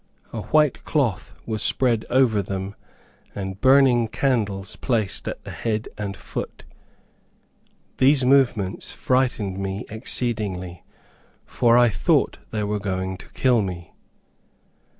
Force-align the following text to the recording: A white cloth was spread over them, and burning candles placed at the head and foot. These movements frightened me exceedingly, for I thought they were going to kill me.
A 0.33 0.41
white 0.41 0.83
cloth 0.83 1.35
was 1.45 1.61
spread 1.61 2.05
over 2.09 2.41
them, 2.41 2.73
and 3.35 3.61
burning 3.61 4.07
candles 4.07 4.75
placed 4.75 5.27
at 5.27 5.43
the 5.43 5.51
head 5.51 5.89
and 5.95 6.17
foot. 6.17 6.63
These 7.99 8.25
movements 8.25 8.91
frightened 8.93 9.59
me 9.59 9.85
exceedingly, 9.91 10.83
for 11.45 11.77
I 11.77 11.89
thought 11.89 12.39
they 12.49 12.63
were 12.63 12.79
going 12.79 13.15
to 13.17 13.29
kill 13.33 13.61
me. 13.61 13.93